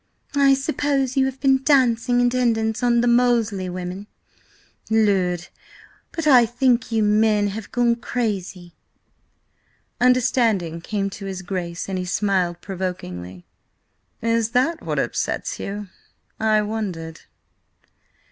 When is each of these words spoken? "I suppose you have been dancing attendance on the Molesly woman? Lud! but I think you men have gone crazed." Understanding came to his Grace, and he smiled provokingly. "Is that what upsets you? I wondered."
"I 0.33 0.55
suppose 0.55 1.15
you 1.15 1.25
have 1.27 1.39
been 1.39 1.61
dancing 1.61 2.23
attendance 2.25 2.81
on 2.81 3.01
the 3.01 3.07
Molesly 3.07 3.69
woman? 3.69 4.07
Lud! 4.89 5.49
but 6.11 6.25
I 6.25 6.43
think 6.43 6.91
you 6.91 7.03
men 7.03 7.49
have 7.49 7.71
gone 7.71 7.95
crazed." 7.97 8.57
Understanding 9.99 10.81
came 10.81 11.11
to 11.11 11.25
his 11.25 11.43
Grace, 11.43 11.87
and 11.87 11.99
he 11.99 12.05
smiled 12.05 12.61
provokingly. 12.61 13.45
"Is 14.23 14.53
that 14.57 14.81
what 14.81 14.97
upsets 14.97 15.59
you? 15.59 15.89
I 16.39 16.63
wondered." 16.63 17.21